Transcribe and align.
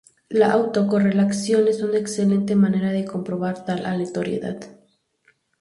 La 0.29 0.51
autocorrelación 0.53 1.67
es 1.67 1.83
una 1.83 1.99
excelente 1.99 2.55
manera 2.55 2.89
de 2.91 3.05
comprobar 3.05 3.65
tal 3.65 3.85
aleatoriedad. 3.85 4.59